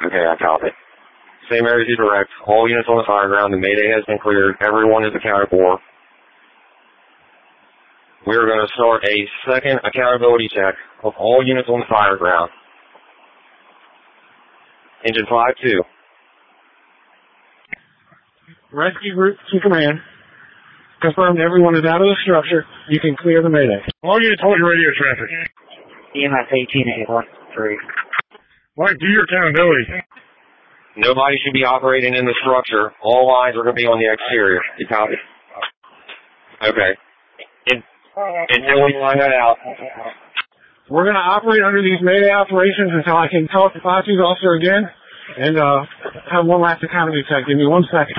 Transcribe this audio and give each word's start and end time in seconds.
Okay, 0.00 0.24
I 0.24 0.34
copy. 0.40 0.72
Same 1.50 1.66
area 1.66 1.84
as 1.84 1.88
you 1.88 1.96
direct. 1.96 2.30
All 2.46 2.68
units 2.68 2.88
on 2.88 2.96
the 2.96 3.04
fire 3.06 3.28
ground. 3.28 3.52
The 3.52 3.58
Mayday 3.58 3.92
has 3.92 4.04
been 4.06 4.18
cleared. 4.22 4.56
Everyone 4.62 5.04
is 5.04 5.12
accounted 5.12 5.50
for. 5.50 5.78
We 8.26 8.36
are 8.36 8.46
going 8.46 8.60
to 8.60 8.72
start 8.72 9.04
a 9.04 9.16
second 9.48 9.80
accountability 9.84 10.48
check 10.54 10.74
of 11.04 11.12
all 11.18 11.42
units 11.44 11.68
on 11.68 11.80
the 11.80 11.88
fire 11.88 12.16
ground. 12.16 12.50
Engine 15.04 15.24
5-2. 15.24 15.80
Rescue 18.72 19.14
group 19.14 19.36
to 19.52 19.60
command. 19.60 19.98
Confirmed 21.00 21.40
everyone 21.40 21.74
is 21.74 21.84
out 21.84 22.00
of 22.00 22.06
the 22.06 22.16
structure. 22.22 22.64
You 22.88 23.00
can 23.00 23.16
clear 23.16 23.42
the 23.42 23.48
mayday. 23.48 23.80
All 24.04 24.20
units 24.20 24.40
hold 24.42 24.58
your 24.58 24.68
radio 24.68 24.92
traffic. 24.96 25.32
EMS 26.14 26.46
18813. 26.52 27.78
Mike, 28.80 28.96
do 28.96 29.12
your 29.12 29.28
accountability. 29.28 29.84
Nobody 30.96 31.36
should 31.44 31.52
be 31.52 31.68
operating 31.68 32.16
in 32.16 32.24
the 32.24 32.32
structure. 32.40 32.96
All 33.04 33.28
lines 33.28 33.52
are 33.52 33.60
going 33.60 33.76
to 33.76 33.80
be 33.80 33.84
on 33.84 34.00
the 34.00 34.08
exterior. 34.08 34.64
You 34.80 34.88
copy? 34.88 35.20
Okay. 36.64 36.96
In, 37.68 37.84
until 37.84 38.88
we 38.88 38.96
line 38.96 39.20
that 39.20 39.36
out. 39.36 39.60
We're 40.88 41.04
going 41.04 41.20
to 41.20 41.28
operate 41.28 41.60
under 41.60 41.84
these 41.84 42.00
mayday 42.00 42.32
operations 42.32 42.96
until 42.96 43.20
I 43.20 43.28
can 43.28 43.52
talk 43.52 43.76
to 43.76 43.84
5 43.84 43.84
officer 43.84 44.56
again 44.56 44.88
and 45.36 45.60
uh, 45.60 45.84
have 46.32 46.48
one 46.48 46.64
last 46.64 46.80
accountability 46.80 47.28
check. 47.28 47.44
Give 47.44 47.60
me 47.60 47.68
one 47.68 47.84
second. 47.92 48.16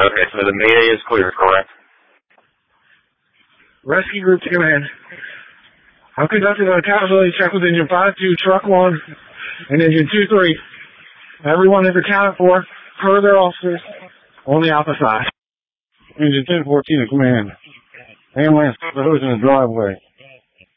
Okay, 0.00 0.24
so 0.32 0.48
the 0.48 0.56
Mayday 0.56 0.96
is 0.96 1.00
clear, 1.12 1.28
correct? 1.36 1.68
Rescue 3.84 4.24
group 4.24 4.40
to 4.42 4.48
command. 4.48 4.88
I've 6.16 6.32
conducted 6.32 6.72
an 6.72 6.80
accountability 6.80 7.36
check 7.36 7.52
within 7.52 7.76
engine 7.76 7.86
5-2, 7.86 8.16
truck 8.40 8.64
1, 8.64 9.27
and 9.70 9.82
engine 9.82 10.08
2-3. 10.08 10.52
Everyone 11.44 11.86
is 11.86 11.94
accounted 11.96 12.36
for 12.36 12.64
per 13.02 13.20
their 13.22 13.38
officers 13.38 13.80
on 14.46 14.62
the 14.62 14.70
alpha 14.70 14.92
side. 15.00 15.26
Engine 16.18 16.44
1014 16.48 17.00
to 17.00 17.06
command. 17.08 17.50
Ambulance 18.36 18.76
the 18.94 19.02
hose 19.02 19.22
in 19.22 19.40
the 19.40 19.46
driveway. 19.46 19.94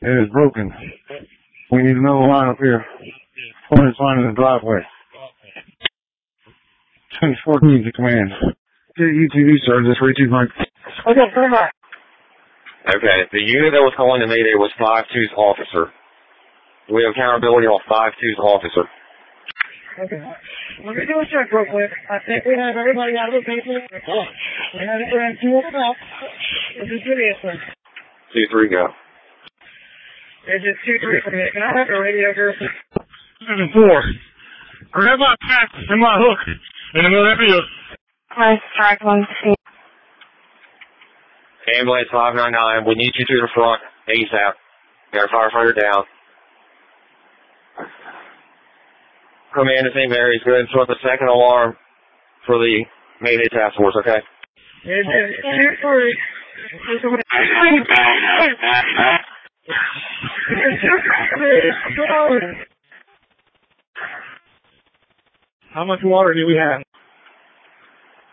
It 0.00 0.24
is 0.24 0.30
broken. 0.32 0.72
We 1.70 1.82
need 1.82 1.96
another 1.96 2.26
line 2.26 2.48
up 2.48 2.58
here. 2.58 2.84
Point 3.68 3.94
line 3.98 4.18
in 4.20 4.28
the 4.28 4.36
driveway. 4.36 4.84
1014 7.20 7.84
to 7.84 7.92
command. 7.92 8.30
Get 8.96 9.08
UTV 9.08 9.56
started. 9.64 9.90
This 9.90 10.00
reaching 10.00 10.30
Mike. 10.30 10.48
Okay, 11.06 11.26
very 11.34 11.50
much. 11.50 11.72
Okay, 12.86 13.26
the 13.32 13.40
unit 13.40 13.72
that 13.72 13.82
was 13.82 13.92
calling 13.96 14.20
the 14.20 14.28
Mayday 14.28 14.54
was 14.54 14.70
5-2's 14.78 15.34
officer. 15.36 15.90
We 16.92 17.02
have 17.02 17.12
accountability 17.18 17.66
on 17.66 17.80
5-2's 17.90 18.38
officer. 18.38 18.86
Okay. 19.96 20.20
Let 20.84 20.92
me 20.94 21.02
do 21.08 21.16
a 21.18 21.26
check 21.26 21.50
real 21.50 21.66
quick. 21.72 21.90
I 22.10 22.20
think 22.22 22.44
we 22.44 22.54
have 22.54 22.76
everybody 22.76 23.16
out 23.16 23.32
of 23.32 23.40
the 23.40 23.44
basement. 23.48 23.88
We 23.90 24.84
have 24.84 25.00
it 25.00 25.10
around 25.10 25.38
two 25.40 25.56
of 25.56 25.66
them. 25.72 25.92
This 26.78 26.88
is 26.94 27.02
good 27.02 27.18
answer. 27.18 27.58
2-3, 28.52 28.70
go. 28.70 28.84
It's 30.46 30.62
just 30.62 30.78
two, 30.86 30.94
three 31.02 31.18
for 31.24 31.34
me. 31.34 31.42
Can 31.50 31.62
I 31.64 31.74
have 31.74 31.88
the 31.90 31.98
radio 31.98 32.30
here? 32.30 32.54
Seven 32.54 33.66
four. 33.74 33.98
Grab 34.92 35.18
my 35.18 35.34
pack 35.42 35.68
and 35.74 36.00
my 36.00 36.14
hook 36.22 36.38
in 36.94 37.02
the 37.02 37.10
middle 37.10 37.26
of 37.26 37.34
that 37.34 37.42
field. 37.42 37.64
Nice, 38.38 38.62
track 38.76 39.02
one. 39.02 39.26
Ambulance 41.66 42.08
599, 42.12 42.86
we 42.86 42.94
need 42.94 43.10
you 43.18 43.26
to 43.26 43.36
the 43.42 43.50
front 43.54 43.82
ASAP. 44.06 44.54
Got 45.12 45.26
a 45.26 45.32
firefighter 45.34 45.74
down. 45.74 46.04
Command 49.56 49.88
to 49.88 49.92
St. 49.96 50.12
Mary's, 50.12 50.44
go 50.44 50.52
ahead 50.52 50.68
and 50.68 50.68
start 50.68 50.88
the 50.88 51.00
second 51.00 51.28
alarm 51.32 51.72
for 52.44 52.58
the 52.60 52.84
Mayday 53.24 53.48
Task 53.48 53.72
Force, 53.80 53.96
okay? 54.04 54.20
It's 54.84 55.08
just 55.08 55.32
two. 55.40 56.12
How 65.72 65.84
much 65.84 66.00
water 66.04 66.34
do 66.34 66.46
we 66.46 66.56
have? 66.56 66.82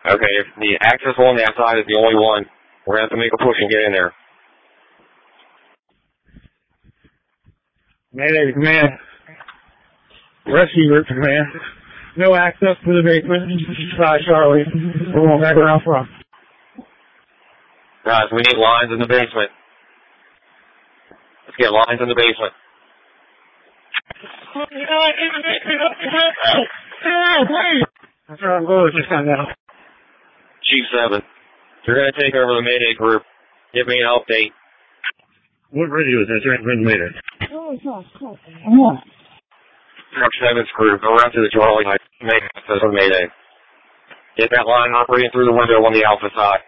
Okay, 0.06 0.34
if 0.44 0.47
the 0.59 0.76
access 0.81 1.16
on 1.18 1.38
that 1.38 1.53
side 1.58 1.80
is 1.80 1.86
the 1.88 1.97
only 1.97 2.16
one, 2.16 2.46
we're 2.86 2.97
going 2.97 3.08
to 3.08 3.12
have 3.12 3.16
to 3.16 3.18
make 3.18 3.31
a 3.34 3.38
push 3.38 3.56
and 3.59 3.72
get 3.72 3.84
in 3.88 3.94
there. 3.94 4.14
Mayday 8.12 8.52
command. 8.53 8.90
Rescue 10.53 10.88
group 10.88 11.08
to 11.08 11.16
command. 11.18 11.50
No 12.16 12.36
access 12.36 12.78
to 12.86 12.91
the 12.94 13.02
basement. 13.02 13.50
Bye, 13.97 14.22
Charlie. 14.22 14.62
We're 14.69 15.25
going 15.25 15.41
back 15.41 15.58
around 15.58 15.81
front. 15.81 16.08
Guys, 18.06 18.30
we 18.31 18.46
need 18.46 18.62
lines 18.62 18.94
in 18.94 19.00
the 19.00 19.09
basement. 19.09 19.50
Let's 21.47 21.58
get 21.58 21.74
lines 21.74 21.97
in 22.02 22.08
the 22.08 22.14
basement. 22.14 22.53
That's 28.30 28.41
where 28.41 28.56
I'm 28.56 28.66
going 28.66 28.94
this 28.94 29.09
now. 29.09 29.47
Chief 30.70 30.85
7, 30.94 31.22
you're 31.88 31.97
going 31.97 32.12
to 32.14 32.22
take 32.22 32.35
over 32.35 32.53
the 32.56 32.62
Mayday 32.62 32.94
group. 32.97 33.24
Give 33.74 33.88
me 33.88 33.97
an 34.00 34.08
update. 34.08 34.53
What 35.72 35.90
radio 35.90 36.22
is 36.22 36.28
that? 36.28 36.41
Transmitting 36.46 36.85
later. 36.85 37.09
Truck 40.13 40.31
7's 40.41 40.69
crew, 40.75 40.97
go 41.00 41.16
around 41.16 41.31
to 41.34 41.41
the 41.41 41.50
Charlie 41.51 41.85
line. 41.85 41.97
Make 42.22 42.44
access 42.56 42.79
on 42.84 42.94
Mayday. 42.94 43.25
Get 44.38 44.50
that 44.51 44.66
line 44.68 44.91
operating 44.94 45.29
through 45.31 45.46
the 45.46 45.53
window 45.53 45.81
on 45.85 45.94
the 45.94 46.03
Alpha 46.06 46.29
side. 46.35 46.59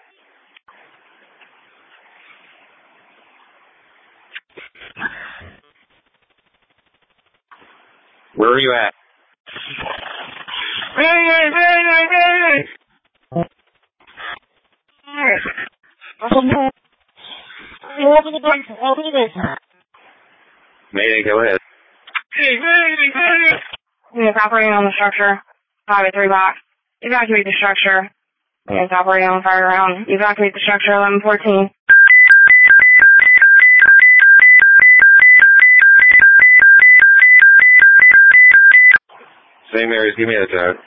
Where 8.36 8.50
are 8.50 8.60
you 8.60 8.74
at? 8.74 8.94
Mayday, 10.98 11.50
Mayday, 11.54 12.06
Mayday! 12.12 12.68
Open 18.06 18.34
the 18.34 18.40
basement, 18.44 18.80
open 18.84 19.04
the 19.06 19.12
basement. 19.12 19.60
Mayday, 20.94 21.24
go 21.24 21.42
ahead. 21.44 21.60
Units 24.16 24.40
operating 24.40 24.74
on 24.74 24.86
the 24.86 24.94
structure. 24.96 25.42
Five 25.88 26.06
three 26.14 26.28
box. 26.28 26.58
Evacuate 27.02 27.46
the 27.46 27.54
structure. 27.58 28.10
Units 28.70 28.94
operating 28.94 29.30
on 29.30 29.40
the 29.40 29.46
fire 29.46 29.68
ground. 29.68 30.06
Evacuate 30.08 30.54
the 30.54 30.64
structure. 30.64 30.94
Eleven 30.94 31.22
fourteen. 31.22 31.70
St. 39.74 39.90
Mary's, 39.90 40.16
give 40.16 40.28
me 40.28 40.36
a 40.40 40.48
tag. 40.48 40.80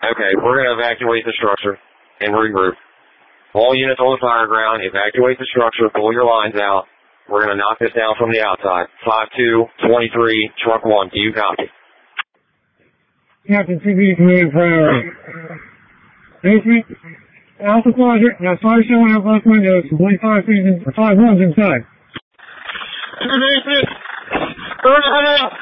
Okay, 0.00 0.32
we're 0.40 0.56
going 0.56 0.70
to 0.72 0.80
evacuate 0.80 1.28
the 1.28 1.34
structure 1.36 1.76
and 2.20 2.32
regroup. 2.32 2.72
All 3.52 3.76
units 3.76 4.00
on 4.00 4.16
the 4.16 4.22
fire 4.22 4.46
ground, 4.46 4.80
evacuate 4.80 5.36
the 5.36 5.44
structure, 5.50 5.92
pull 5.92 6.12
your 6.12 6.24
lines 6.24 6.56
out. 6.56 6.88
We're 7.30 7.46
going 7.46 7.54
to 7.54 7.62
knock 7.62 7.78
this 7.78 7.94
down 7.94 8.18
from 8.18 8.34
the 8.34 8.42
outside. 8.42 8.90
5-2, 9.06 9.86
23, 9.86 10.50
truck 10.66 10.82
1, 10.84 11.10
do 11.14 11.20
you 11.22 11.32
copy? 11.32 11.70
Captain 13.46 13.78
TV 13.78 14.18
command 14.18 14.50
fire. 14.50 14.90
Basement. 16.42 16.84
Alpha 17.62 17.92
closet. 17.94 18.34
Now 18.42 18.58
fire 18.58 18.82
showing 18.82 19.14
out 19.14 19.22
both 19.22 19.46
windows. 19.46 19.86
Complete 19.88 20.18
fire 20.20 20.42
season. 20.42 20.82
Five 20.96 21.16
ones 21.16 21.38
inside. 21.38 21.86
To 21.86 23.26
the 23.30 23.38
basement. 23.38 23.86
Burn 24.82 24.98
it 24.98 25.26
out. 25.38 25.52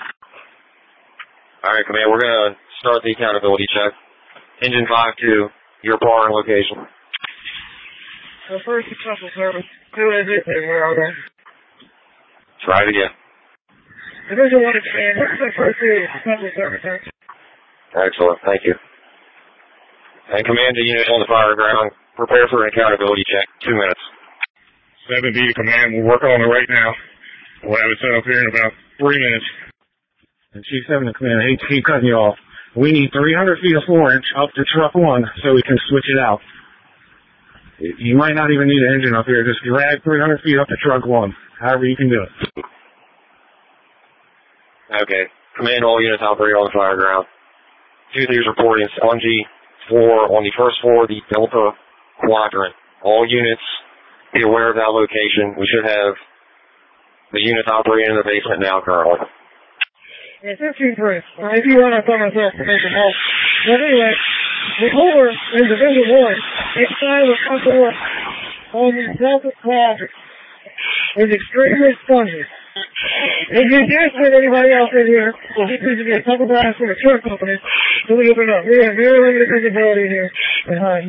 Alright, 1.65 1.85
command, 1.85 2.09
we're 2.09 2.23
going 2.23 2.33
to 2.33 2.57
start 2.81 3.03
the 3.05 3.13
accountability 3.13 3.67
check. 3.77 3.93
Engine 4.63 4.87
5-2, 4.89 5.49
your 5.85 5.99
bar 6.01 6.27
and 6.27 6.35
location. 6.35 6.81
The 8.49 8.59
first 8.65 8.89
successful 8.89 9.29
service. 9.37 9.69
Who 9.97 10.09
is 10.17 10.27
it? 10.33 10.47
Where 10.47 10.85
are 10.85 10.95
they? 10.97 11.13
Try 12.69 12.85
it 12.85 12.93
again. 12.93 13.09
Division 14.29 14.61
1 14.61 14.77
expand. 14.77 15.17
The 15.17 15.57
first 15.57 15.81
successful 15.81 16.53
service. 16.53 16.85
Excellent, 17.97 18.39
thank 18.45 18.61
you. 18.69 18.77
And 20.37 20.45
command 20.45 20.77
the 20.77 20.85
unit 20.85 21.09
on 21.09 21.25
the 21.25 21.31
fire 21.33 21.57
ground, 21.57 21.97
prepare 22.13 22.45
for 22.53 22.69
an 22.69 22.69
accountability 22.69 23.25
check. 23.25 23.49
Two 23.65 23.73
minutes. 23.73 24.05
7B 25.09 25.33
to 25.33 25.57
command. 25.57 25.97
We're 25.97 26.13
working 26.13 26.29
on 26.29 26.45
it 26.45 26.51
right 26.53 26.69
now. 26.69 26.93
We'll 27.65 27.81
have 27.81 27.89
it 27.89 27.97
set 28.05 28.13
up 28.21 28.29
here 28.29 28.37
in 28.37 28.53
about 28.53 28.77
three 29.01 29.17
minutes. 29.17 29.49
And 30.53 30.61
Chief 30.61 30.85
7 30.93 31.09
to 31.09 31.17
command, 31.17 31.41
I 31.41 31.49
hate 31.49 31.61
to 31.65 31.69
keep 31.73 31.89
cutting 31.89 32.05
you 32.05 32.21
off. 32.21 32.37
We 32.77 32.93
need 32.93 33.09
300 33.17 33.65
feet 33.65 33.81
of 33.81 33.89
4 33.89 34.13
inch 34.13 34.29
up 34.37 34.53
to 34.53 34.63
truck 34.77 34.93
1 34.93 35.01
so 35.41 35.57
we 35.57 35.65
can 35.65 35.81
switch 35.89 36.05
it 36.05 36.21
out. 36.21 36.45
You 37.79 38.17
might 38.19 38.35
not 38.35 38.51
even 38.51 38.67
need 38.67 38.83
an 38.91 38.95
engine 38.99 39.15
up 39.15 39.27
here. 39.27 39.45
Just 39.47 39.63
drag 39.63 40.03
300 40.03 40.43
feet 40.43 40.59
up 40.59 40.67
to 40.67 40.77
truck 40.83 41.07
1. 41.07 41.37
However 41.61 41.85
you 41.87 41.97
can 41.97 42.11
do 42.11 42.19
it. 42.23 42.31
Okay. 45.03 45.25
Command 45.57 45.85
all 45.85 46.03
units 46.03 46.23
operating 46.23 46.59
on 46.59 46.67
the 46.67 46.75
fire 46.75 46.97
ground. 46.97 47.27
Two 48.15 48.27
thieves 48.27 48.47
reporting 48.47 48.89
LMG 49.03 49.27
floor 49.89 50.27
on 50.33 50.43
the 50.43 50.53
first 50.57 50.81
floor 50.83 51.07
the 51.07 51.21
Delta 51.31 51.77
quadrant. 52.19 52.75
All 53.03 53.23
units 53.29 53.63
be 54.35 54.43
aware 54.43 54.71
of 54.71 54.77
that 54.77 54.91
location. 54.91 55.55
We 55.55 55.67
should 55.71 55.87
have 55.87 56.15
the 57.33 57.43
units 57.43 57.69
operating 57.69 58.11
in 58.11 58.17
the 58.17 58.27
basement 58.27 58.63
now 58.63 58.81
currently. 58.83 59.23
Yeah, 60.43 60.55
15 60.55 60.95
3. 60.95 61.19
Uh, 61.43 61.59
if 61.59 61.67
you 61.67 61.83
run, 61.83 61.91
I 61.91 62.03
thought 62.07 62.23
myself 62.23 62.55
to 62.55 62.65
make 62.65 62.79
a 62.79 62.93
help. 62.95 63.15
But 63.67 63.83
anyway, 63.83 64.15
the 64.81 64.91
core 64.93 65.31
in 65.31 65.65
Division 65.69 66.05
1, 66.09 66.35
inside 66.85 67.23
of 67.25 67.31
the 67.33 67.39
front 67.47 67.63
door 67.65 67.91
on 68.75 68.91
the 68.95 69.07
Delta 69.19 69.51
quadrant, 69.63 70.13
is 71.17 71.31
extremely 71.33 71.93
spongy. 72.05 72.45
If 73.51 73.67
you 73.73 73.81
guess 73.91 74.13
with 74.15 74.35
anybody 74.35 74.71
else 74.71 74.93
in 74.95 75.07
here, 75.07 75.35
well, 75.57 75.67
this 75.67 75.83
is 75.83 75.99
a 76.05 76.23
couple 76.23 76.47
guys 76.47 76.77
from 76.79 76.91
a 76.91 76.99
truck 77.03 77.25
company, 77.25 77.57
believe 78.07 78.31
it 78.31 78.39
or 78.39 78.47
not, 78.47 78.63
we 78.69 78.79
have 78.85 78.95
very 78.95 79.19
limited 79.19 79.49
visibility 79.51 80.07
here. 80.07 80.31
Uh, 80.69 81.01